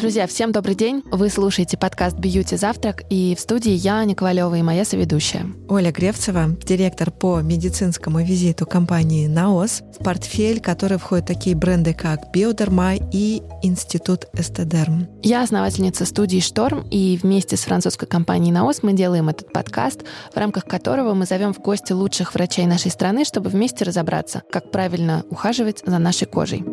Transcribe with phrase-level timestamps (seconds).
[0.00, 1.02] Друзья, всем добрый день.
[1.12, 5.44] Вы слушаете подкаст «Бьюти Завтрак» и в студии я, Аня Ковалева и моя соведущая.
[5.68, 12.32] Оля Гревцева, директор по медицинскому визиту компании «Наос», в портфель, который входят такие бренды, как
[12.32, 15.06] «Биодерма» и «Институт Эстедерм».
[15.22, 20.00] Я основательница студии «Шторм», и вместе с французской компанией «Наос» мы делаем этот подкаст,
[20.32, 24.70] в рамках которого мы зовем в гости лучших врачей нашей страны, чтобы вместе разобраться, как
[24.70, 26.64] правильно ухаживать за нашей кожей.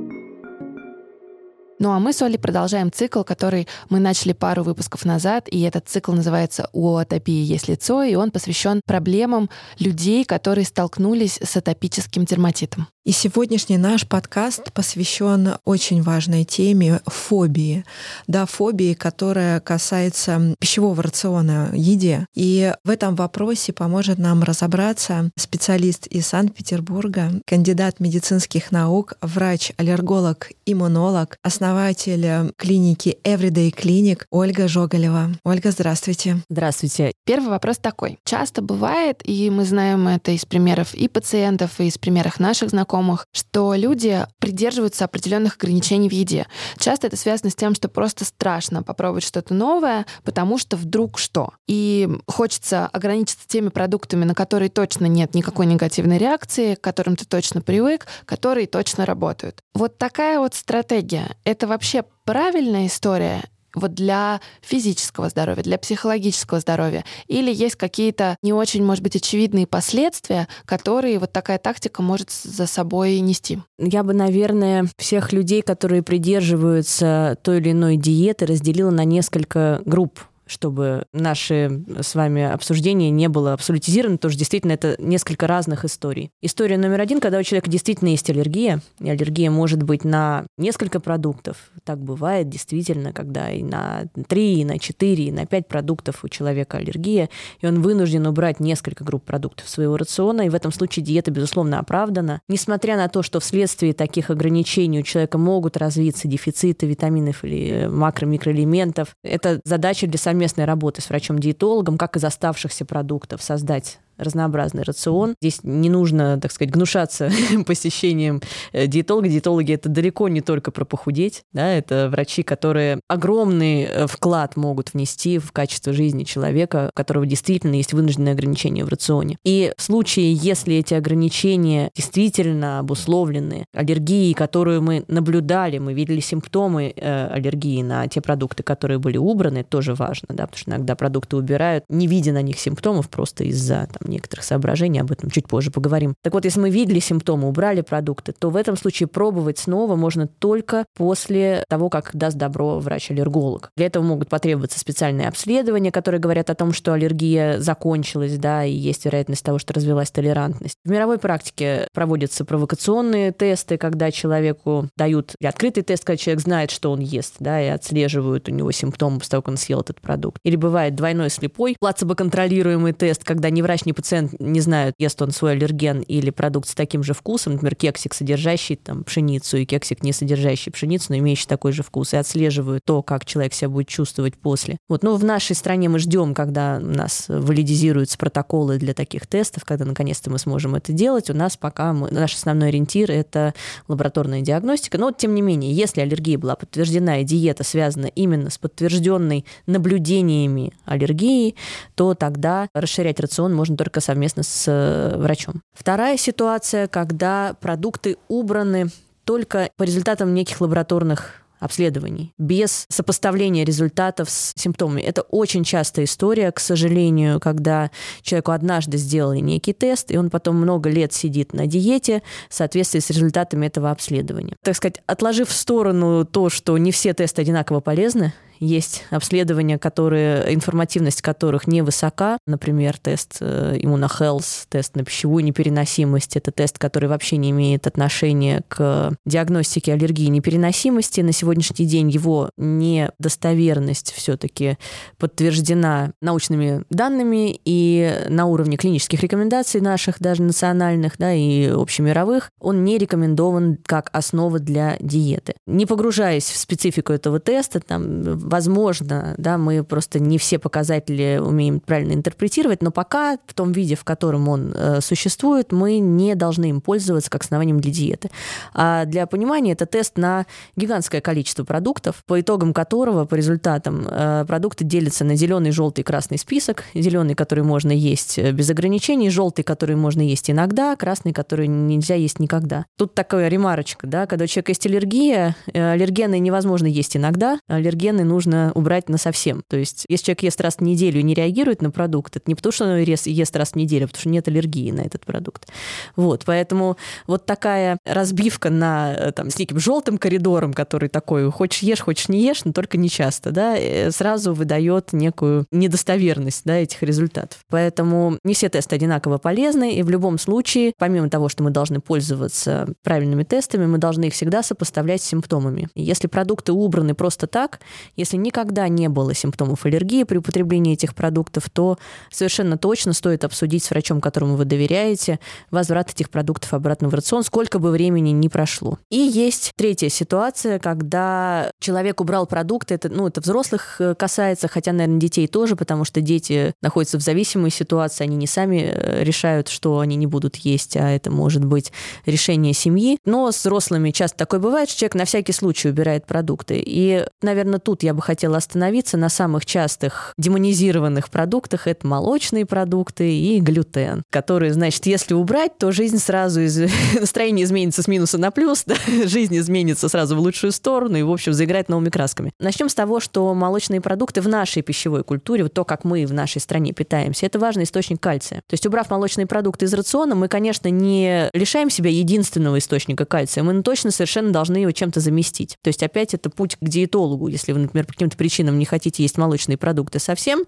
[1.79, 5.87] Ну а мы с Олей продолжаем цикл, который мы начали пару выпусков назад, и этот
[5.87, 12.25] цикл называется «У атопии есть лицо», и он посвящен проблемам людей, которые столкнулись с атопическим
[12.25, 12.87] дерматитом.
[13.07, 17.85] И сегодняшний наш подкаст посвящен очень важной теме фобии.
[18.27, 22.25] Да, фобии, которая касается пищевого рациона, еде.
[22.35, 31.37] И в этом вопросе поможет нам разобраться специалист из Санкт-Петербурга, кандидат медицинских наук, врач-аллерголог, иммунолог,
[31.43, 35.29] основатель клиники Everyday Clinic Ольга Жоголева.
[35.45, 36.41] Ольга, здравствуйте.
[36.49, 37.13] Здравствуйте.
[37.25, 38.19] Первый вопрос такой.
[38.25, 42.96] Часто бывает, и мы знаем это из примеров и пациентов, и из примеров наших знакомых,
[42.97, 46.47] знакомых, что люди придерживаются определенных ограничений в еде.
[46.77, 51.51] Часто это связано с тем, что просто страшно попробовать что-то новое, потому что вдруг что.
[51.67, 57.25] И хочется ограничиться теми продуктами, на которые точно нет никакой негативной реакции, к которым ты
[57.25, 59.59] точно привык, которые точно работают.
[59.73, 61.35] Вот такая вот стратегия.
[61.43, 63.43] Это вообще правильная история
[63.79, 67.03] вот для физического здоровья, для психологического здоровья?
[67.27, 72.67] Или есть какие-то не очень, может быть, очевидные последствия, которые вот такая тактика может за
[72.67, 73.59] собой нести?
[73.77, 80.19] Я бы, наверное, всех людей, которые придерживаются той или иной диеты, разделила на несколько групп
[80.47, 86.31] чтобы наше с вами обсуждение не было абсолютизировано, потому что действительно это несколько разных историй.
[86.41, 90.99] История номер один, когда у человека действительно есть аллергия, и аллергия может быть на несколько
[90.99, 91.71] продуктов.
[91.83, 96.29] Так бывает действительно, когда и на три, и на четыре, и на пять продуктов у
[96.29, 97.29] человека аллергия,
[97.61, 101.79] и он вынужден убрать несколько групп продуктов своего рациона, и в этом случае диета, безусловно,
[101.79, 102.41] оправдана.
[102.47, 109.09] Несмотря на то, что вследствие таких ограничений у человека могут развиться дефициты витаминов или макро-микроэлементов,
[109.23, 115.35] это задача для самих совместной работы с врачом-диетологом, как из оставшихся продуктов создать разнообразный рацион.
[115.41, 117.29] Здесь не нужно, так сказать, гнушаться
[117.65, 118.41] посещением
[118.73, 119.27] э, диетолога.
[119.27, 124.93] Диетологи это далеко не только про похудеть, да, это врачи, которые огромный э, вклад могут
[124.93, 129.37] внести в качество жизни человека, у которого действительно есть вынужденные ограничения в рационе.
[129.43, 136.93] И в случае, если эти ограничения действительно обусловлены аллергией, которую мы наблюдали, мы видели симптомы
[136.95, 141.37] э, аллергии на те продукты, которые были убраны, тоже важно, да, потому что иногда продукты
[141.37, 145.71] убирают, не видя на них симптомов просто из-за там, некоторых соображений, об этом чуть позже
[145.71, 146.15] поговорим.
[146.23, 150.27] Так вот, если мы видели симптомы, убрали продукты, то в этом случае пробовать снова можно
[150.27, 153.71] только после того, как даст добро врач-аллерголог.
[153.75, 158.71] Для этого могут потребоваться специальные обследования, которые говорят о том, что аллергия закончилась, да, и
[158.71, 160.77] есть вероятность того, что развилась толерантность.
[160.83, 166.71] В мировой практике проводятся провокационные тесты, когда человеку дают или открытый тест, когда человек знает,
[166.71, 170.01] что он ест, да, и отслеживают у него симптомы после того, как он съел этот
[170.01, 170.39] продукт.
[170.43, 175.31] Или бывает двойной слепой плацебо-контролируемый тест, когда ни врач, ни пациент не знает, ест он
[175.31, 180.03] свой аллерген или продукт с таким же вкусом, например, кексик, содержащий там пшеницу, и кексик,
[180.03, 183.87] не содержащий пшеницу, но имеющий такой же вкус, и отслеживают то, как человек себя будет
[183.87, 184.77] чувствовать после.
[184.87, 189.65] Вот, но в нашей стране мы ждем, когда у нас валидизируются протоколы для таких тестов,
[189.65, 191.31] когда наконец-то мы сможем это делать.
[191.31, 193.55] У нас пока мы, наш основной ориентир— это
[193.87, 194.99] лабораторная диагностика.
[194.99, 199.43] Но вот, тем не менее, если аллергия была подтверждена и диета связана именно с подтвержденной
[199.65, 201.55] наблюдениями аллергии,
[201.95, 205.61] то тогда расширять рацион можно только только совместно с э, врачом.
[205.73, 208.89] Вторая ситуация, когда продукты убраны
[209.23, 215.01] только по результатам неких лабораторных обследований, без сопоставления результатов с симптомами.
[215.01, 217.89] Это очень частая история, к сожалению, когда
[218.21, 222.99] человеку однажды сделали некий тест, и он потом много лет сидит на диете в соответствии
[222.99, 224.57] с результатами этого обследования.
[224.63, 230.53] Так сказать, отложив в сторону то, что не все тесты одинаково полезны, есть обследования, которые,
[230.53, 232.37] информативность которых невысока.
[232.45, 236.37] Например, тест иммунохелс, э, тест на пищевую непереносимость.
[236.37, 241.21] Это тест, который вообще не имеет отношения к диагностике аллергии непереносимости.
[241.21, 244.77] На сегодняшний день его недостоверность все-таки
[245.17, 252.83] подтверждена научными данными и на уровне клинических рекомендаций наших, даже национальных, да, и общемировых, он
[252.83, 255.53] не рекомендован как основа для диеты.
[255.65, 261.79] Не погружаясь в специфику этого теста, там возможно, да, мы просто не все показатели умеем
[261.79, 266.69] правильно интерпретировать, но пока в том виде, в котором он э, существует, мы не должны
[266.69, 268.29] им пользоваться как основанием для диеты.
[268.73, 270.45] А для понимания это тест на
[270.75, 276.37] гигантское количество продуктов, по итогам которого, по результатам, э, продукты делятся на зеленый, желтый, красный
[276.37, 276.83] список.
[276.93, 282.15] Зеленый, который можно есть э, без ограничений, желтый, который можно есть иногда, красный, который нельзя
[282.15, 282.85] есть никогда.
[282.97, 288.23] Тут такая ремарочка, да, когда у человека есть аллергия, э, аллергены невозможно есть иногда, аллергены
[288.23, 289.63] нужно убрать на совсем.
[289.67, 292.55] То есть, если человек ест раз в неделю и не реагирует на продукт, это не
[292.55, 295.25] потому, что он ест, ест раз в неделю, а потому что нет аллергии на этот
[295.25, 295.67] продукт.
[296.15, 301.81] Вот, поэтому вот такая разбивка на э, там, с неким желтым коридором, который такой, хочешь
[301.81, 306.75] ешь, хочешь не ешь, но только не часто, да, э, сразу выдает некую недостоверность да,
[306.75, 307.59] этих результатов.
[307.69, 312.01] Поэтому не все тесты одинаково полезны, и в любом случае, помимо того, что мы должны
[312.01, 315.87] пользоваться правильными тестами, мы должны их всегда сопоставлять с симптомами.
[315.95, 317.79] Если продукты убраны просто так,
[318.17, 321.97] если никогда не было симптомов аллергии при употреблении этих продуктов, то
[322.29, 325.39] совершенно точно стоит обсудить с врачом, которому вы доверяете,
[325.71, 328.97] возврат этих продуктов обратно в рацион, сколько бы времени ни прошло.
[329.09, 334.91] И есть третья ситуация, когда человек убрал продукты, это, ну, это взрослых э, касается, хотя,
[334.91, 339.67] наверное, детей тоже, потому что дети находятся в зависимой ситуации, они не сами э, решают,
[339.67, 341.91] что они не будут есть, а это может быть
[342.25, 343.19] решение семьи.
[343.25, 346.81] Но с взрослыми часто такое бывает, что человек на всякий случай убирает продукты.
[346.83, 351.87] И, наверное, тут я бы хотела остановиться на самых частых демонизированных продуктах.
[351.87, 356.77] Это молочные продукты и глютен, которые, значит, если убрать, то жизнь сразу из...
[357.19, 358.95] настроение изменится с минуса на плюс, да?
[359.25, 362.51] жизнь изменится сразу в лучшую сторону и, в общем, заиграть новыми красками.
[362.59, 366.33] Начнем с того, что молочные продукты в нашей пищевой культуре, вот то, как мы в
[366.33, 368.61] нашей стране питаемся, это важный источник кальция.
[368.67, 373.63] То есть, убрав молочные продукты из рациона, мы, конечно, не лишаем себя единственного источника кальция,
[373.63, 375.77] мы точно совершенно должны его чем-то заместить.
[375.83, 377.47] То есть, опять это путь к диетологу.
[377.47, 380.63] Если вы, например, по каким-то причинам не хотите есть молочные продукты совсем,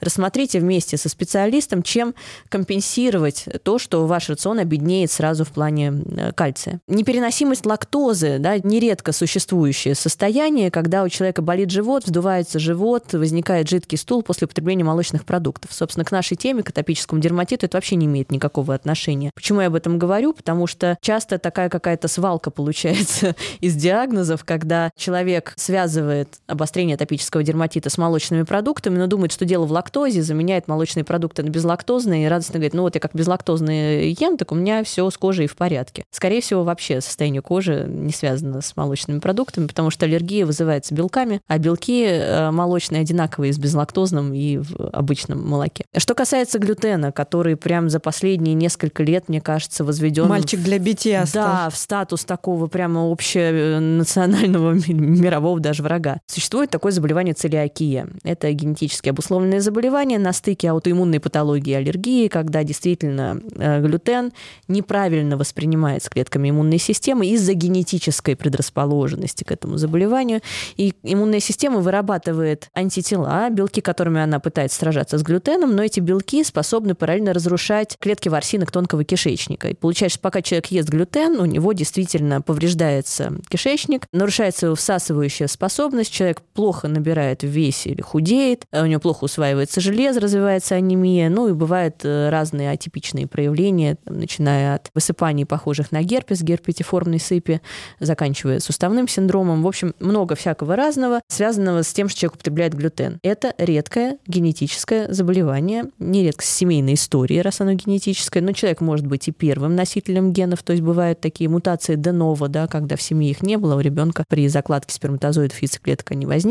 [0.00, 2.14] рассмотрите вместе со специалистом, чем
[2.48, 6.80] компенсировать то, что ваш рацион обеднеет сразу в плане э, кальция.
[6.86, 13.98] Непереносимость лактозы, да, нередко существующее состояние, когда у человека болит живот, вздувается живот, возникает жидкий
[13.98, 15.72] стул после употребления молочных продуктов.
[15.72, 19.30] Собственно, к нашей теме, к атопическому дерматиту, это вообще не имеет никакого отношения.
[19.34, 20.32] Почему я об этом говорю?
[20.32, 27.90] Потому что часто такая какая-то свалка получается из диагнозов, когда человек связывает обострение атопического дерматита
[27.90, 32.28] с молочными продуктами, но думает, что дело в лактозе, заменяет молочные продукты на безлактозные и
[32.28, 35.56] радостно говорит, ну вот я как безлактозные ем, так у меня все с кожей в
[35.56, 36.04] порядке.
[36.10, 41.40] Скорее всего, вообще состояние кожи не связано с молочными продуктами, потому что аллергия вызывается белками,
[41.46, 45.84] а белки э, молочные одинаковые с безлактозным и в обычном молоке.
[45.96, 50.28] Что касается глютена, который прям за последние несколько лет, мне кажется, возведен...
[50.28, 56.20] Мальчик для битья Да, в статус такого прямо общенационального мирового даже врага.
[56.26, 58.08] Существует такое заболевание целиакия.
[58.22, 64.32] Это генетически обусловленное заболевание на стыке аутоиммунной патологии и аллергии, когда действительно э, глютен
[64.68, 70.40] неправильно воспринимается клетками иммунной системы из-за генетической предрасположенности к этому заболеванию.
[70.76, 76.44] И иммунная система вырабатывает антитела, белки, которыми она пытается сражаться с глютеном, но эти белки
[76.44, 79.68] способны параллельно разрушать клетки ворсинок тонкого кишечника.
[79.68, 86.12] И получается, пока человек ест глютен, у него действительно повреждается кишечник, нарушается его всасывающая способность,
[86.12, 91.48] человек плохо набирает в весе или худеет, у него плохо усваивается железо, развивается анемия, ну
[91.48, 97.60] и бывают э, разные атипичные проявления, начиная от высыпаний, похожих на герпес, герпетиформной сыпи,
[98.00, 99.62] заканчивая суставным синдромом.
[99.62, 103.18] В общем, много всякого разного, связанного с тем, что человек употребляет глютен.
[103.22, 109.28] Это редкое генетическое заболевание, нередко с семейной историей, раз оно генетическое, но человек может быть
[109.28, 113.30] и первым носителем генов, то есть бывают такие мутации де ново, да, когда в семье
[113.30, 116.45] их не было, у ребенка при закладке сперматозоидов яйцеклеток они возникли,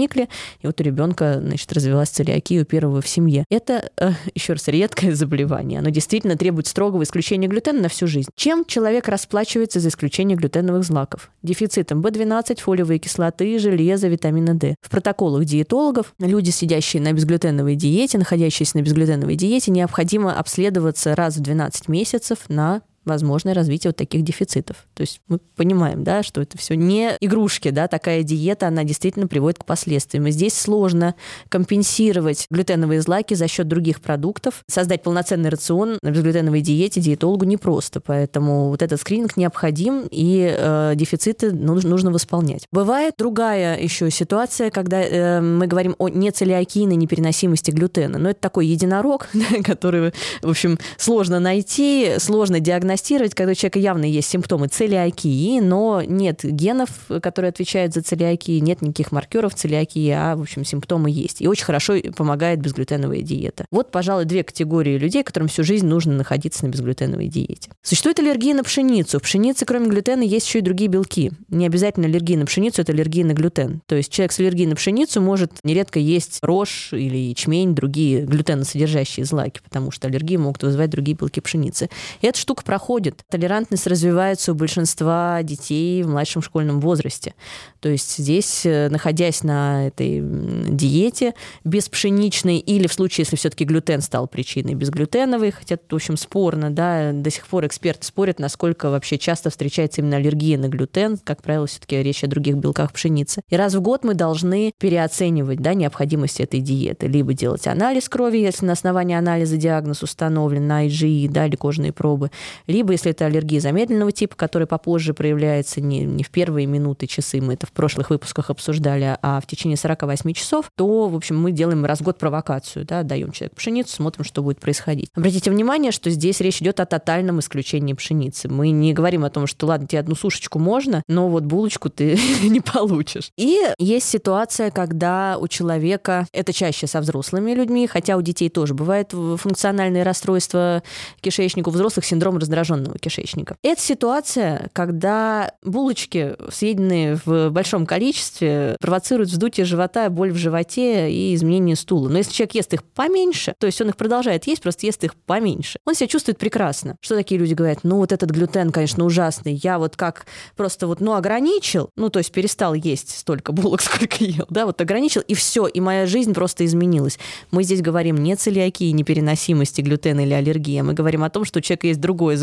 [0.61, 3.45] и вот у ребенка, значит, развилась целиакия у первого в семье.
[3.49, 5.79] Это, э, еще раз, редкое заболевание.
[5.79, 8.29] Оно действительно требует строгого исключения глютена на всю жизнь.
[8.35, 11.31] Чем человек расплачивается за исключение глютеновых злаков?
[11.43, 14.75] Дефицитом B12, фолиевой кислоты, железа, витамина D.
[14.81, 21.37] В протоколах диетологов люди, сидящие на безглютеновой диете, находящиеся на безглютеновой диете, необходимо обследоваться раз
[21.37, 24.85] в 12 месяцев на возможное развитие вот таких дефицитов.
[24.93, 29.27] То есть мы понимаем, да, что это все не игрушки, да, такая диета, она действительно
[29.27, 30.27] приводит к последствиям.
[30.27, 31.15] И здесь сложно
[31.49, 34.63] компенсировать глютеновые злаки за счет других продуктов.
[34.67, 40.93] Создать полноценный рацион на безглютеновой диете диетологу непросто, поэтому вот этот скрининг необходим, и э,
[40.95, 42.67] дефициты нужно, нужно восполнять.
[42.71, 48.67] Бывает другая еще ситуация, когда э, мы говорим о нецелиакийной непереносимости глютена, но это такой
[48.67, 49.27] единорог,
[49.63, 55.59] который, в общем, сложно найти, сложно диагностировать, диагностировать, когда у человека явно есть симптомы целиакии,
[55.59, 56.89] но нет генов,
[57.21, 61.41] которые отвечают за целиакию, нет никаких маркеров целиакии, а, в общем, симптомы есть.
[61.41, 63.65] И очень хорошо помогает безглютеновая диета.
[63.71, 67.69] Вот, пожалуй, две категории людей, которым всю жизнь нужно находиться на безглютеновой диете.
[67.81, 69.19] Существует аллергия на пшеницу.
[69.19, 71.31] В пшенице, кроме глютена, есть еще и другие белки.
[71.49, 73.81] Не обязательно аллергия на пшеницу, это аллергия на глютен.
[73.85, 79.25] То есть человек с аллергией на пшеницу может нередко есть рожь или ячмень, другие глютеносодержащие
[79.25, 81.89] злаки, потому что аллергии могут вызывать другие белки пшеницы.
[82.21, 82.84] И эта штука проходит.
[83.29, 87.33] Толерантность развивается у большинства детей в младшем школьном возрасте.
[87.79, 94.01] То есть здесь, э, находясь на этой диете беспшеничной, или в случае, если все-таки глютен
[94.01, 98.89] стал причиной безглютеновой, хотя тут, в общем, спорно, да, до сих пор эксперты спорят, насколько
[98.89, 103.41] вообще часто встречается именно аллергия на глютен, как правило, все-таки речь о других белках пшеницы.
[103.49, 107.07] И раз в год мы должны переоценивать да, необходимость этой диеты.
[107.07, 111.91] Либо делать анализ крови, если на основании анализа диагноз установлен на IgE, да, или кожные
[111.91, 112.31] пробы,
[112.75, 117.39] либо если это аллергия замедленного типа, которая попозже проявляется не, не в первые минуты, часы,
[117.39, 121.53] мы это в прошлых выпусках обсуждали, а в течение 48 часов, то, в общем, мы
[121.53, 125.09] делаем раз в год провокацию, да, даем человеку пшеницу, смотрим, что будет происходить.
[125.15, 128.49] Обратите внимание, что здесь речь идет о тотальном исключении пшеницы.
[128.49, 132.19] Мы не говорим о том, что, ладно, тебе одну сушечку можно, но вот булочку ты
[132.43, 133.31] не получишь.
[133.37, 138.73] И есть ситуация, когда у человека, это чаще со взрослыми людьми, хотя у детей тоже
[138.73, 140.83] бывает функциональные расстройства
[141.21, 143.57] кишечника, у взрослых синдром раздраженного кишечника.
[143.63, 151.33] Это ситуация, когда булочки, съеденные в большом количестве, провоцируют вздутие живота, боль в животе и
[151.35, 152.09] изменение стула.
[152.09, 155.15] Но если человек ест их поменьше, то есть он их продолжает есть, просто ест их
[155.15, 156.97] поменьше, он себя чувствует прекрасно.
[157.01, 157.79] Что такие люди говорят?
[157.83, 159.53] Ну, вот этот глютен, конечно, ужасный.
[159.53, 164.23] Я вот как просто вот, ну, ограничил, ну, то есть перестал есть столько булок, сколько
[164.23, 167.19] ел, да, вот ограничил, и все, и моя жизнь просто изменилась.
[167.51, 171.59] Мы здесь говорим не целиакии, непереносимости глютена или аллергии, а мы говорим о том, что
[171.59, 172.35] у человека есть другое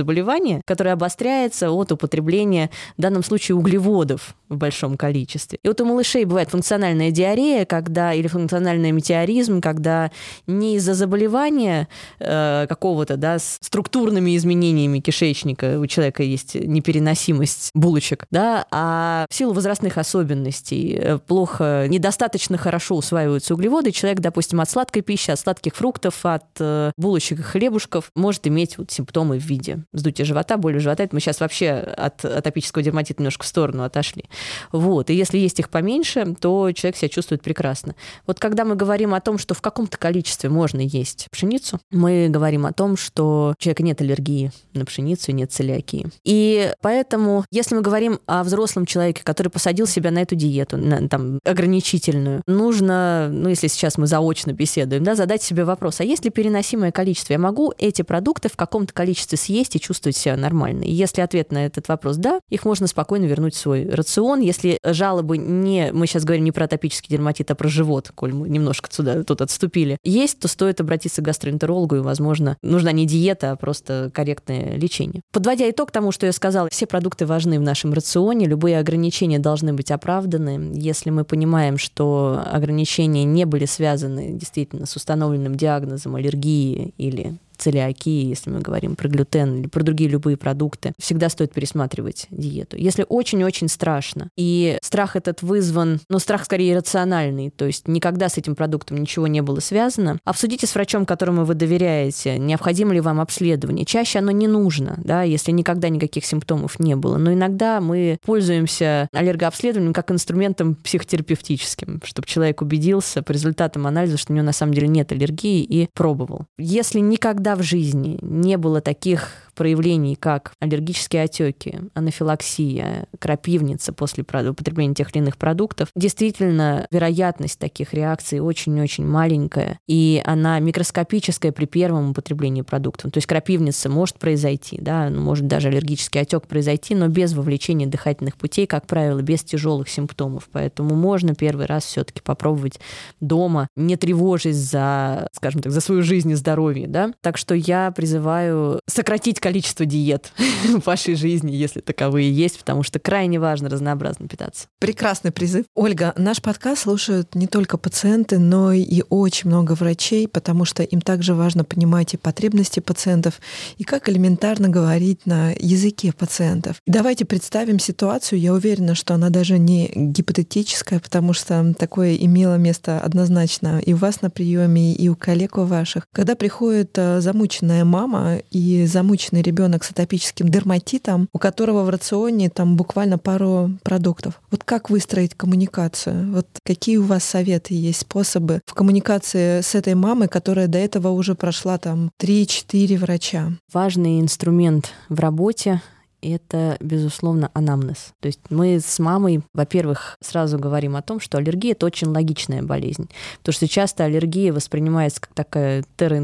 [0.64, 5.58] которое обостряется от употребления, в данном случае, углеводов в большом количестве.
[5.62, 10.10] И вот у малышей бывает функциональная диарея, когда, или функциональный метеоризм, когда
[10.46, 11.88] не из-за заболевания
[12.20, 19.34] э, какого-то, да, с структурными изменениями кишечника у человека есть непереносимость булочек, да, а в
[19.34, 25.38] силу возрастных особенностей э, плохо, недостаточно хорошо усваиваются углеводы, человек, допустим, от сладкой пищи, от
[25.38, 30.56] сладких фруктов, от э, булочек и хлебушков может иметь вот симптомы в виде вздутия живота,
[30.56, 31.02] боли живота.
[31.02, 34.24] Это мы сейчас вообще от атопического дерматита немножко в сторону отошли.
[34.72, 35.10] Вот.
[35.10, 37.94] И если есть их поменьше, то человек себя чувствует прекрасно.
[38.26, 42.66] Вот когда мы говорим о том, что в каком-то количестве можно есть пшеницу, мы говорим
[42.66, 46.08] о том, что у человека нет аллергии на пшеницу, нет целиакии.
[46.24, 51.08] И поэтому, если мы говорим о взрослом человеке, который посадил себя на эту диету, на,
[51.08, 56.24] там, ограничительную, нужно, ну, если сейчас мы заочно беседуем, да, задать себе вопрос, а есть
[56.24, 57.32] ли переносимое количество?
[57.32, 60.84] Я могу эти продукты в каком-то количестве съесть и чувствовать себя нормально?
[60.84, 64.40] И если ответ на этот вопрос «да», их можно спокойно вернуть в свой рацион.
[64.40, 65.90] Если жалобы не...
[65.92, 69.40] Мы сейчас говорим не про атопический дерматит, а про живот, коль мы немножко сюда тут
[69.40, 69.98] отступили.
[70.04, 75.22] Есть, то стоит обратиться к гастроэнтерологу, и, возможно, нужна не диета, а просто корректное лечение.
[75.32, 79.72] Подводя итог тому, что я сказала, все продукты важны в нашем рационе, любые ограничения должны
[79.72, 80.72] быть оправданы.
[80.74, 88.26] Если мы понимаем, что ограничения не были связаны действительно с установленным диагнозом аллергии или целиакии,
[88.26, 92.76] если мы говорим про глютен или про другие любые продукты, всегда стоит пересматривать диету.
[92.76, 98.38] Если очень-очень страшно, и страх этот вызван, ну, страх скорее рациональный, то есть никогда с
[98.38, 103.20] этим продуктом ничего не было связано, обсудите с врачом, которому вы доверяете, необходимо ли вам
[103.20, 103.84] обследование.
[103.84, 107.16] Чаще оно не нужно, да, если никогда никаких симптомов не было.
[107.18, 114.32] Но иногда мы пользуемся аллергообследованием как инструментом психотерапевтическим, чтобы человек убедился по результатам анализа, что
[114.32, 116.46] у него на самом деле нет аллергии и пробовал.
[116.58, 124.94] Если никогда в жизни не было таких проявлений, как аллергические отеки, анафилаксия, крапивница после употребления
[124.94, 132.10] тех или иных продуктов, действительно вероятность таких реакций очень-очень маленькая, и она микроскопическая при первом
[132.10, 133.12] употреблении продуктов.
[133.12, 137.86] То есть крапивница может произойти, да, ну, может даже аллергический отек произойти, но без вовлечения
[137.86, 140.48] дыхательных путей, как правило, без тяжелых симптомов.
[140.52, 142.80] Поэтому можно первый раз все-таки попробовать
[143.20, 147.12] дома, не тревожить за, скажем так, за свою жизнь и здоровье, да.
[147.20, 150.32] Так что я призываю сократить количество диет
[150.64, 154.68] в вашей жизни, если таковые есть, потому что крайне важно разнообразно питаться.
[154.78, 155.66] Прекрасный призыв.
[155.74, 161.00] Ольга, наш подкаст слушают не только пациенты, но и очень много врачей, потому что им
[161.00, 163.40] также важно понимать и потребности пациентов,
[163.78, 166.76] и как элементарно говорить на языке пациентов.
[166.86, 173.00] Давайте представим ситуацию, я уверена, что она даже не гипотетическая, потому что такое имело место
[173.00, 176.04] однозначно и у вас на приеме, и у коллег у ваших.
[176.14, 181.88] Когда приходит э, замученная мама и замученный обычный ребенок с атопическим дерматитом, у которого в
[181.88, 184.40] рационе там буквально пару продуктов.
[184.50, 186.32] Вот как выстроить коммуникацию?
[186.32, 191.08] Вот какие у вас советы есть, способы в коммуникации с этой мамой, которая до этого
[191.08, 193.52] уже прошла там 3-4 врача?
[193.72, 195.80] Важный инструмент в работе
[196.22, 198.12] это, безусловно, анамнез.
[198.20, 202.62] То есть мы с мамой, во-первых, сразу говорим о том, что аллергия— это очень логичная
[202.62, 203.08] болезнь.
[203.38, 206.22] Потому что часто аллергия воспринимается как такая терра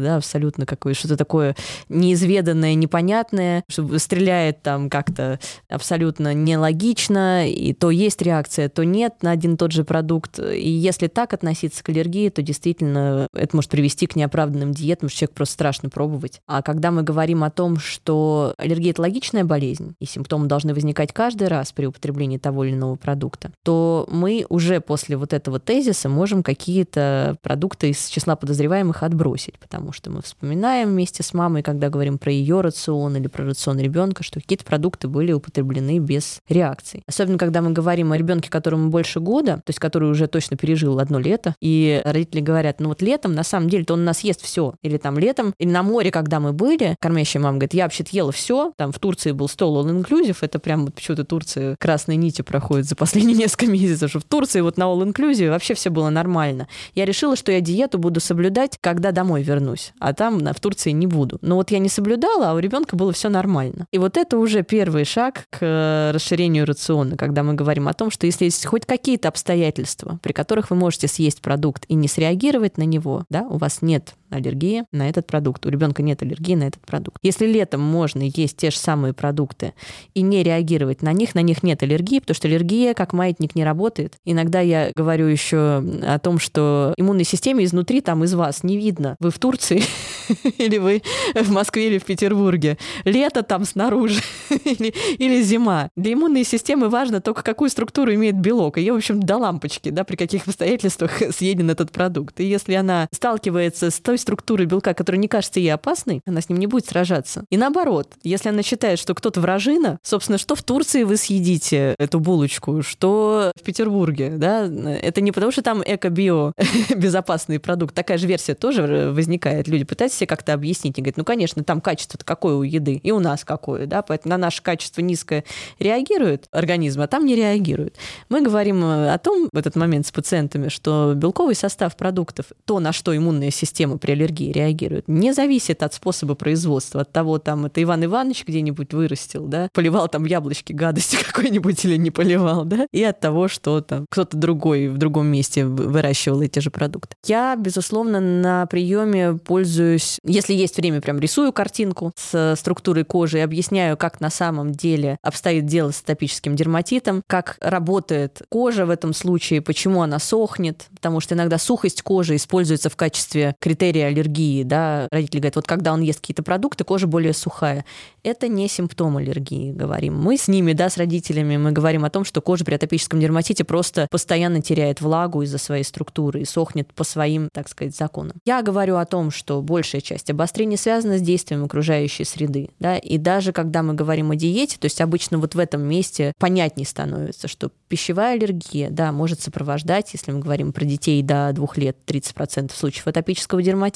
[0.00, 1.54] да, абсолютно какое что-то такое
[1.88, 9.30] неизведанное, непонятное, что стреляет там как-то абсолютно нелогично, и то есть реакция, то нет на
[9.30, 10.38] один и тот же продукт.
[10.38, 15.18] И если так относиться к аллергии, то действительно это может привести к неоправданным диетам, что
[15.18, 16.40] человек просто страшно пробовать.
[16.46, 20.74] А когда мы говорим о том, что аллергия— это логично, хроничная болезнь, и симптомы должны
[20.74, 25.58] возникать каждый раз при употреблении того или иного продукта, то мы уже после вот этого
[25.58, 31.62] тезиса можем какие-то продукты из числа подозреваемых отбросить, потому что мы вспоминаем вместе с мамой,
[31.62, 36.40] когда говорим про ее рацион или про рацион ребенка, что какие-то продукты были употреблены без
[36.48, 37.02] реакции.
[37.06, 40.98] Особенно, когда мы говорим о ребенке, которому больше года, то есть который уже точно пережил
[40.98, 44.20] одно лето, и родители говорят, ну вот летом, на самом деле, то он у нас
[44.20, 44.74] ест все.
[44.82, 48.32] Или там летом, или на море, когда мы были, кормящая мама говорит, я вообще-то ела
[48.32, 52.14] все, там в Турции Турции был стол All Inclusive, это прям вот почему-то Турция красной
[52.14, 55.90] нитью проходит за последние несколько месяцев, что в Турции вот на All Inclusive вообще все
[55.90, 56.68] было нормально.
[56.94, 61.08] Я решила, что я диету буду соблюдать, когда домой вернусь, а там в Турции не
[61.08, 61.38] буду.
[61.40, 63.86] Но вот я не соблюдала, а у ребенка было все нормально.
[63.90, 68.12] И вот это уже первый шаг к э, расширению рациона, когда мы говорим о том,
[68.12, 72.78] что если есть хоть какие-то обстоятельства, при которых вы можете съесть продукт и не среагировать
[72.78, 76.64] на него, да, у вас нет аллергии на этот продукт, у ребенка нет аллергии на
[76.64, 77.18] этот продукт.
[77.22, 79.74] Если летом можно есть те же самые продукты
[80.14, 83.64] и не реагировать на них, на них нет аллергии, потому что аллергия как маятник не
[83.64, 84.14] работает.
[84.24, 89.16] Иногда я говорю еще о том, что иммунной системе изнутри, там из вас не видно.
[89.20, 89.82] Вы в Турции
[90.58, 91.02] или вы
[91.34, 92.78] в Москве или в Петербурге.
[93.04, 94.20] Лето там снаружи
[94.64, 95.90] или, или зима.
[95.96, 98.78] Для иммунной системы важно только, какую структуру имеет белок.
[98.78, 102.40] Ее, в общем, до лампочки, да, при каких обстоятельствах съеден этот продукт.
[102.40, 106.48] И если она сталкивается с той структурой белка, которая не кажется ей опасной, она с
[106.48, 107.44] ним не будет сражаться.
[107.50, 111.94] И наоборот, если она считает, считает, что кто-то вражина, собственно, что в Турции вы съедите
[111.98, 116.52] эту булочку, что в Петербурге, да, это не потому, что там эко-био
[116.96, 119.68] безопасный продукт, такая же версия тоже возникает.
[119.68, 123.10] Люди пытаются себе как-то объяснить и говорят, ну, конечно, там качество какое у еды, и
[123.10, 125.44] у нас какое, да, поэтому на наше качество низкое
[125.78, 127.96] реагирует организм, а там не реагирует.
[128.28, 132.80] Мы говорим э, о том в этот момент с пациентами, что белковый состав продуктов, то,
[132.80, 137.66] на что иммунная система при аллергии реагирует, не зависит от способа производства, от того, там,
[137.66, 142.86] это Иван Иванович где-нибудь вырастил, да, поливал там яблочки гадости какой-нибудь или не поливал, да,
[142.90, 147.16] и от того, что там кто-то другой в другом месте выращивал эти же продукты.
[147.26, 153.42] Я, безусловно, на приеме пользуюсь, если есть время, прям рисую картинку с структурой кожи и
[153.42, 159.12] объясняю, как на самом деле обстоит дело с атопическим дерматитом, как работает кожа в этом
[159.12, 165.08] случае, почему она сохнет, потому что иногда сухость кожи используется в качестве критерия аллергии, да,
[165.10, 167.84] родители говорят, вот когда он ест какие-то продукты, кожа более сухая.
[168.22, 170.18] Это не симптом аллергии, говорим.
[170.18, 173.64] Мы с ними, да, с родителями, мы говорим о том, что кожа при атопическом дерматите
[173.64, 178.36] просто постоянно теряет влагу из-за своей структуры и сохнет по своим, так сказать, законам.
[178.44, 183.18] Я говорю о том, что большая часть обострения связана с действием окружающей среды, да, и
[183.18, 187.48] даже когда мы говорим о диете, то есть обычно вот в этом месте понятнее становится,
[187.48, 192.72] что пищевая аллергия, да, может сопровождать, если мы говорим про детей до двух лет, 30%
[192.74, 193.87] случаев атопического дерматита,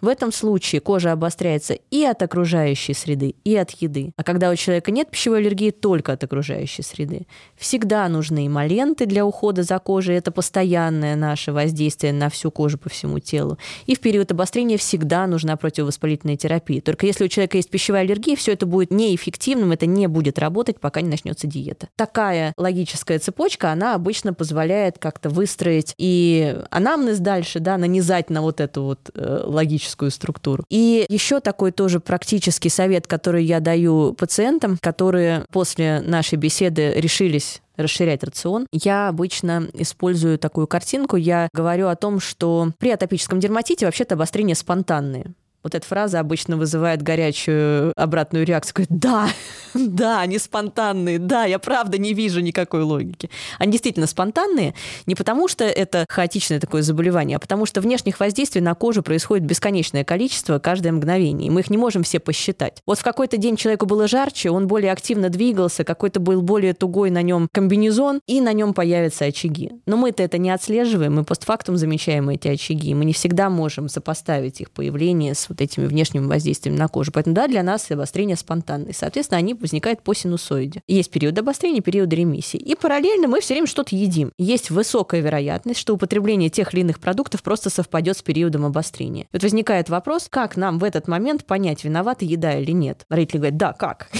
[0.00, 4.12] в этом случае кожа обостряется и от окружающей среды, и от еды.
[4.16, 7.26] А когда у человека нет пищевой аллергии, только от окружающей среды.
[7.56, 10.16] Всегда нужны эмоленты для ухода за кожей.
[10.16, 13.58] Это постоянное наше воздействие на всю кожу по всему телу.
[13.86, 16.80] И в период обострения всегда нужна противовоспалительная терапия.
[16.80, 20.80] Только если у человека есть пищевая аллергия, все это будет неэффективным, это не будет работать,
[20.80, 21.88] пока не начнется диета.
[21.96, 28.60] Такая логическая цепочка, она обычно позволяет как-то выстроить и анамнез дальше, да, нанизать на вот
[28.60, 30.64] эту вот э, логическую структуру.
[30.70, 37.62] И еще такой тоже практический совет, который я даю пациентам, которые после нашей беседы решились
[37.76, 38.66] расширять рацион.
[38.72, 41.16] Я обычно использую такую картинку.
[41.16, 45.34] Я говорю о том, что при атопическом дерматите вообще-то обострения спонтанные.
[45.66, 48.86] Вот эта фраза обычно вызывает горячую обратную реакцию.
[48.88, 49.28] Да,
[49.76, 51.18] Да, они спонтанные.
[51.18, 53.30] Да, я правда не вижу никакой логики.
[53.58, 54.74] Они действительно спонтанные
[55.06, 59.44] не потому, что это хаотичное такое заболевание, а потому что внешних воздействий на кожу происходит
[59.46, 62.82] бесконечное количество каждое мгновение, и мы их не можем все посчитать.
[62.86, 67.10] Вот в какой-то день человеку было жарче, он более активно двигался, какой-то был более тугой
[67.10, 69.72] на нем комбинезон, и на нем появятся очаги.
[69.86, 74.60] Но мы-то это не отслеживаем, мы постфактум замечаем эти очаги, мы не всегда можем сопоставить
[74.60, 77.12] их появление с вот этими внешними воздействиями на кожу.
[77.12, 78.92] Поэтому да, для нас обострение спонтанное.
[78.92, 80.82] Соответственно, они возникают по синусоиде.
[80.86, 82.58] Есть период обострения, период ремиссии.
[82.58, 84.32] И параллельно мы все время что-то едим.
[84.38, 89.26] Есть высокая вероятность, что употребление тех или иных продуктов просто совпадет с периодом обострения.
[89.32, 93.04] Вот возникает вопрос, как нам в этот момент понять, виновата еда или нет.
[93.08, 94.10] Родители говорят, да, как?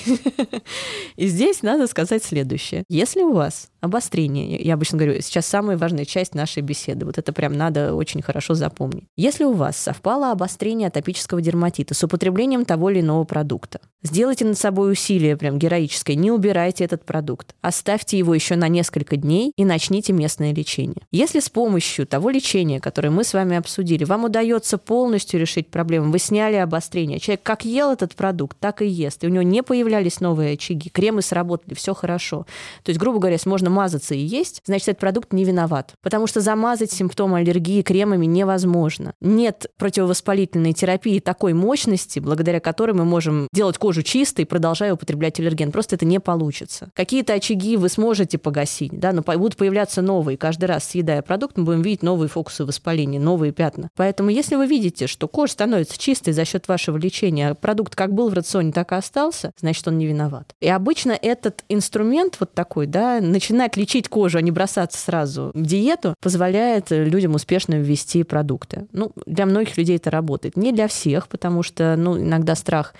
[1.16, 2.84] И здесь надо сказать следующее.
[2.88, 7.32] Если у вас обострение, я обычно говорю, сейчас самая важная часть нашей беседы, вот это
[7.32, 9.04] прям надо очень хорошо запомнить.
[9.16, 14.58] Если у вас совпало обострение атопического дерматита с употреблением того или иного продукта, сделайте над
[14.58, 19.64] собой усилие прям героическое, не убирайте этот продукт, оставьте его еще на несколько дней и
[19.64, 21.06] начните местное лечение.
[21.10, 26.10] Если с помощью того лечения, которое мы с вами обсудили, вам удается полностью решить проблему,
[26.10, 29.62] вы сняли обострение, человек как ел этот продукт, так и ест, и у него не
[29.62, 32.46] появлялись новые очаги, кремы сработали, все хорошо.
[32.82, 35.92] То есть, грубо говоря, можно мазаться и есть, значит, этот продукт не виноват.
[36.02, 39.12] Потому что замазать симптомы аллергии кремами невозможно.
[39.20, 45.70] Нет противовоспалительной терапии такой мощности, благодаря которой мы можем делать кожу чистой, продолжая употреблять аллерген.
[45.70, 46.90] Просто это не получится.
[46.94, 50.38] Какие-то очаги вы сможете погасить, да, но будут появляться новые.
[50.38, 53.90] Каждый раз, съедая продукт, мы будем видеть новые фокусы воспаления, новые пятна.
[53.96, 58.14] Поэтому, если вы видите, что кожа становится чистой за счет вашего лечения, а продукт как
[58.14, 60.54] был в рационе, так и остался, значит, он не виноват.
[60.60, 63.20] И обычно этот инструмент вот такой, да,
[63.56, 68.86] начинать лечить кожу, а не бросаться сразу в диету, позволяет людям успешно ввести продукты.
[68.92, 70.56] Ну, для многих людей это работает.
[70.56, 72.94] Не для всех, потому что, ну, иногда страх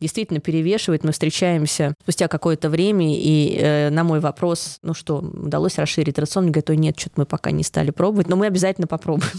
[0.00, 1.04] действительно перевешивает.
[1.04, 6.44] Мы встречаемся спустя какое-то время, и э, на мой вопрос, ну что, удалось расширить рацион?
[6.44, 9.30] Мне говорят, нет, что-то мы пока не стали пробовать, но мы обязательно попробуем.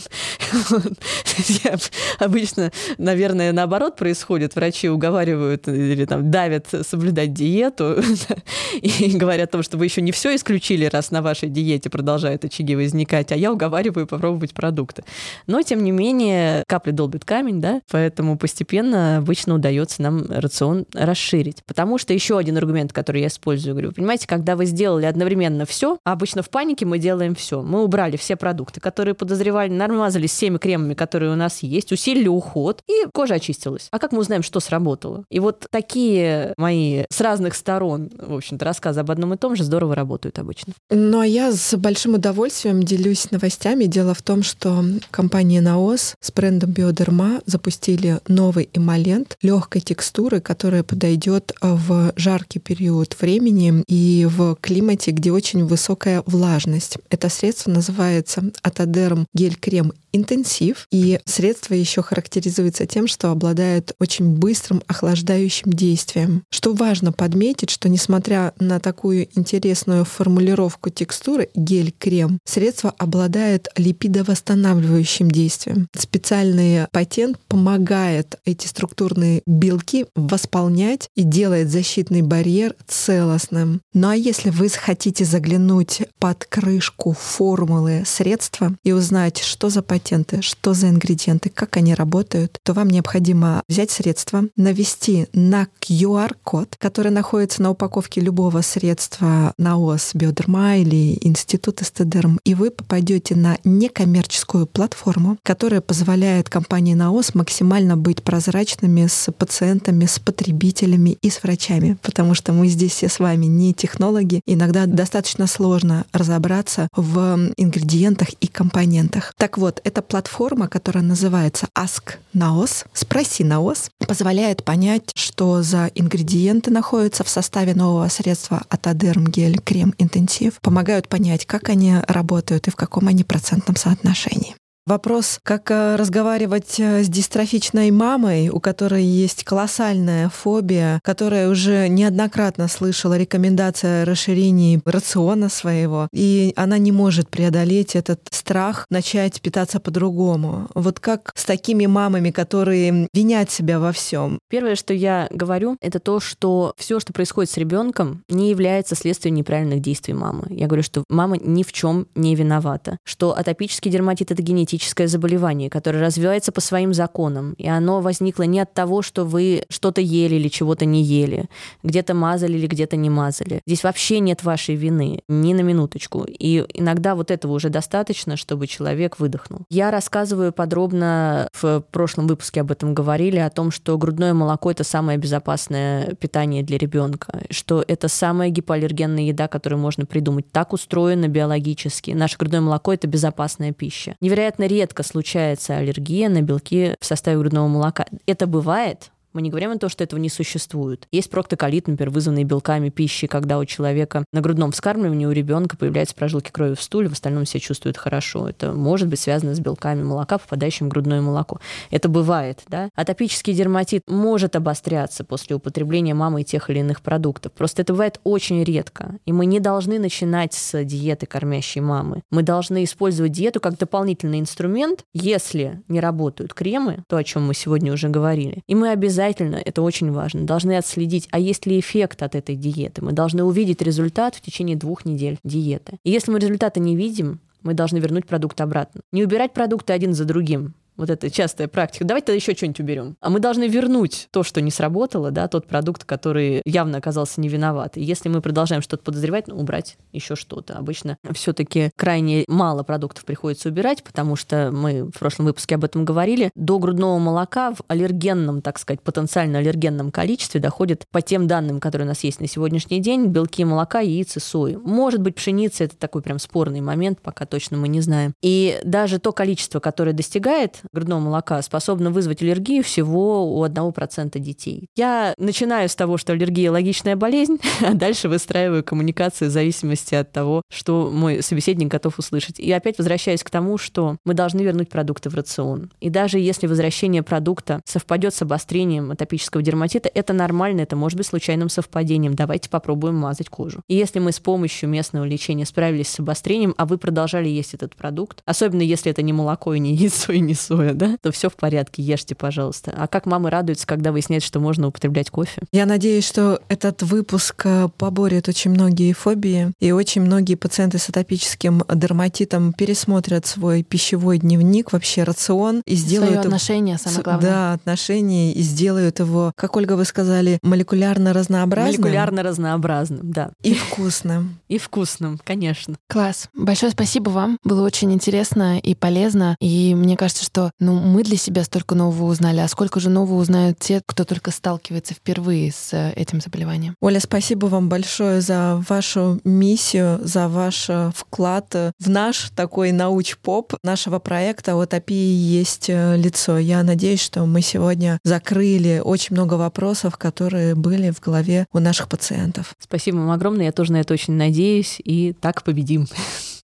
[2.19, 4.55] Обычно, наверное, наоборот происходит.
[4.55, 7.97] Врачи уговаривают или там давят соблюдать диету
[8.81, 12.45] и говорят о том, что вы еще не все исключили, раз на вашей диете продолжают
[12.45, 15.03] очаги возникать, а я уговариваю попробовать продукты.
[15.47, 21.63] Но, тем не менее, капли долбит камень, да, поэтому постепенно обычно удается нам рацион расширить.
[21.65, 25.99] Потому что еще один аргумент, который я использую, говорю, понимаете, когда вы сделали одновременно все,
[26.03, 27.62] а обычно в панике мы делаем все.
[27.62, 32.81] Мы убрали все продукты, которые подозревали, намазались всеми кремами, которые у нас есть, усилили уход,
[32.88, 33.88] и кожа очистилась.
[33.91, 35.23] А как мы узнаем, что сработало?
[35.29, 39.63] И вот такие мои с разных сторон, в общем-то, рассказы об одном и том же
[39.63, 40.73] здорово работают обычно.
[40.89, 43.85] Ну, а я с большим удовольствием делюсь новостями.
[43.85, 50.41] Дело в том, что компания Наос с брендом Биодерма запустили новый эмолент легкой текстуры, температуры,
[50.41, 56.97] которая подойдет э, в жаркий период времени и в климате, где очень высокая влажность.
[57.10, 64.82] Это средство называется Атодерм гель-крем интенсив, и средство еще характеризуется тем, что обладает очень быстрым
[64.88, 66.43] охлаждающим действием.
[66.49, 75.88] Что важно подметить, что несмотря на такую интересную формулировку текстуры гель-крем, средство обладает липидовосстанавливающим действием.
[75.95, 83.81] Специальный патент помогает эти структурные белки восполнять и делает защитный барьер целостным.
[83.93, 90.41] Ну а если вы хотите заглянуть под крышку формулы средства и узнать, что за патенты,
[90.41, 97.11] что за ингредиенты, как они работают, то вам необходимо взять средство, навести на QR-код, который
[97.11, 104.67] находится на упаковке любого средства НАОС Биодерма или Институт Эстедерм, и вы попадете на некоммерческую
[104.67, 111.97] платформу, которая позволяет компании НАОС максимально быть прозрачными с пациентами, с потребителями и с врачами,
[112.01, 114.41] потому что мы здесь все с вами не технологи.
[114.45, 119.34] Иногда достаточно сложно разобраться в ингредиентах и компонентах.
[119.38, 126.71] Так вот, эта платформа, которая называется Ask Naos, спроси Naos, позволяет понять, что за ингредиенты
[126.71, 132.67] находятся в составе нового средства от Адерм гель крем интенсив, помогают понять, как они работают
[132.67, 134.55] и в каком они процентном соотношении.
[134.89, 141.88] Вопрос, как э, разговаривать э, с дистрофичной мамой, у которой есть колоссальная фобия, которая уже
[141.89, 149.39] неоднократно слышала рекомендации о расширении рациона своего, и она не может преодолеть этот страх начать
[149.41, 150.69] питаться по-другому.
[150.73, 154.39] Вот как с такими мамами, которые винят себя во всем?
[154.49, 159.36] Первое, что я говорю, это то, что все, что происходит с ребенком, не является следствием
[159.36, 160.47] неправильных действий мамы.
[160.49, 165.07] Я говорю, что мама ни в чем не виновата, что атопический дерматит это генетический генетическое
[165.07, 170.01] заболевание, которое развивается по своим законам, и оно возникло не от того, что вы что-то
[170.01, 171.49] ели или чего-то не ели,
[171.83, 173.61] где-то мазали или где-то не мазали.
[173.67, 176.25] Здесь вообще нет вашей вины, ни на минуточку.
[176.27, 179.61] И иногда вот этого уже достаточно, чтобы человек выдохнул.
[179.69, 184.83] Я рассказываю подробно, в прошлом выпуске об этом говорили, о том, что грудное молоко— это
[184.83, 190.49] самое безопасное питание для ребенка, что это самая гипоаллергенная еда, которую можно придумать.
[190.51, 192.11] Так устроено биологически.
[192.11, 194.15] Наше грудное молоко— это безопасная пища.
[194.21, 198.05] Невероятно редко случается аллергия на белки в составе грудного молока.
[198.25, 201.08] Это бывает, мы не говорим о том, что этого не существует.
[201.13, 206.13] Есть проктоколит, например, вызванный белками пищи, когда у человека на грудном вскармливании у ребенка появляются
[206.13, 208.49] прожилки крови в стуле, в остальном себя чувствует хорошо.
[208.49, 211.62] Это может быть связано с белками молока, попадающим в грудное молоко.
[211.89, 212.89] Это бывает, да.
[212.95, 217.54] Атопический дерматит может обостряться после употребления мамой тех или иных продуктов.
[217.54, 219.15] Просто это бывает очень редко.
[219.25, 222.23] И мы не должны начинать с диеты кормящей мамы.
[222.30, 227.54] Мы должны использовать диету как дополнительный инструмент, если не работают кремы, то, о чем мы
[227.54, 228.63] сегодня уже говорили.
[228.67, 232.55] И мы обязательно обязательно, это очень важно, должны отследить, а есть ли эффект от этой
[232.55, 233.03] диеты.
[233.03, 235.97] Мы должны увидеть результат в течение двух недель диеты.
[236.03, 239.01] И если мы результата не видим, мы должны вернуть продукт обратно.
[239.11, 242.05] Не убирать продукты один за другим, вот это частая практика.
[242.05, 243.17] Давайте тогда еще что-нибудь уберем.
[243.21, 247.47] А мы должны вернуть то, что не сработало, да, тот продукт, который явно оказался не
[247.47, 247.97] виноват.
[247.97, 250.77] И если мы продолжаем что-то подозревать, ну, убрать еще что-то.
[250.77, 256.05] Обычно все-таки крайне мало продуктов приходится убирать, потому что мы в прошлом выпуске об этом
[256.05, 256.51] говорили.
[256.55, 262.05] До грудного молока в аллергенном, так сказать, потенциально аллергенном количестве доходит по тем данным, которые
[262.05, 264.75] у нас есть на сегодняшний день, белки молока, яйца, сои.
[264.75, 268.33] Может быть, пшеница— это такой прям спорный момент, пока точно мы не знаем.
[268.41, 274.88] И даже то количество, которое достигает грудного молока способна вызвать аллергию всего у 1% детей.
[274.95, 280.32] Я начинаю с того, что аллергия– логичная болезнь, а дальше выстраиваю коммуникации в зависимости от
[280.32, 282.60] того, что мой собеседник готов услышать.
[282.60, 285.91] И опять возвращаюсь к тому, что мы должны вернуть продукты в рацион.
[285.99, 291.28] И даже если возвращение продукта совпадет с обострением атопического дерматита, это нормально, это может быть
[291.28, 292.36] случайным совпадением.
[292.36, 293.82] Давайте попробуем мазать кожу.
[293.88, 297.95] И если мы с помощью местного лечения справились с обострением, а вы продолжали есть этот
[297.95, 301.31] продукт, особенно если это не молоко и не яйцо и не соя, такое, да, то
[301.31, 302.93] все в порядке, ешьте, пожалуйста.
[302.95, 305.61] А как мамы радуются, когда выясняют, что можно употреблять кофе?
[305.71, 311.09] Я надеюсь, что этот выпуск э, поборет очень многие фобии, и очень многие пациенты с
[311.09, 316.33] атопическим дерматитом пересмотрят свой пищевой дневник, вообще рацион, и сделают...
[316.33, 317.49] Своё отношение, самое главное.
[317.49, 322.01] Да, отношения, и сделают его, как Ольга, вы сказали, молекулярно разнообразным.
[322.01, 323.51] Молекулярно разнообразным, да.
[323.63, 324.59] И вкусным.
[324.69, 325.95] И вкусным, конечно.
[326.07, 326.47] Класс.
[326.53, 327.57] Большое спасибо вам.
[327.63, 329.55] Было очень интересно и полезно.
[329.59, 333.39] И мне кажется, что ну, мы для себя столько нового узнали, а сколько же нового
[333.39, 336.95] узнают те, кто только сталкивается впервые с э, этим заболеванием.
[337.01, 343.75] Оля, спасибо вам большое за вашу миссию, за ваш э, вклад в наш такой науч-поп
[343.84, 346.58] нашего проекта «У атопии есть э, лицо».
[346.58, 352.08] Я надеюсь, что мы сегодня закрыли очень много вопросов, которые были в голове у наших
[352.08, 352.73] пациентов.
[352.79, 356.08] Спасибо вам огромное, я тоже на это очень надеюсь, и так победим.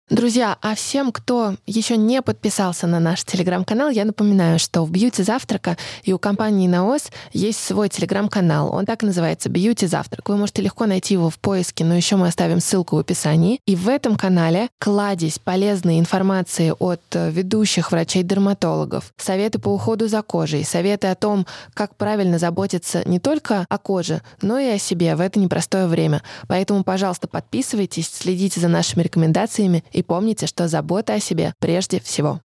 [0.09, 5.21] Друзья, а всем, кто еще не подписался на наш телеграм-канал, я напоминаю, что в Бьюти
[5.21, 8.73] Завтрака и у компании Наос есть свой телеграм-канал.
[8.73, 10.27] Он так и называется Бьюти Завтрак.
[10.27, 13.61] Вы можете легко найти его в поиске, но еще мы оставим ссылку в описании.
[13.67, 20.23] И в этом канале кладезь полезной информации от э, ведущих врачей-дерматологов, советы по уходу за
[20.23, 21.45] кожей, советы о том,
[21.75, 26.23] как правильно заботиться не только о коже, но и о себе в это непростое время.
[26.47, 32.41] Поэтому, пожалуйста, подписывайтесь, следите за нашими рекомендациями и помните, что забота о себе прежде всего.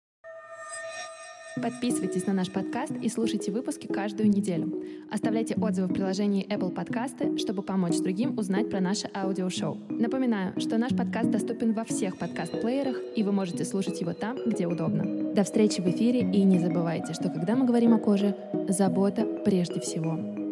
[1.61, 4.83] Подписывайтесь на наш подкаст и слушайте выпуски каждую неделю.
[5.11, 9.77] Оставляйте отзывы в приложении Apple Podcasts, чтобы помочь другим узнать про наше аудиошоу.
[9.91, 14.67] Напоминаю, что наш подкаст доступен во всех подкаст-плеерах, и вы можете слушать его там, где
[14.67, 15.35] удобно.
[15.35, 18.37] До встречи в эфире, и не забывайте, что когда мы говорим о коже,
[18.69, 20.50] забота прежде всего.